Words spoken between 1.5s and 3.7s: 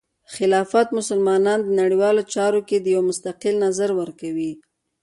ته د نړیوالو چارو کې د یو مستقل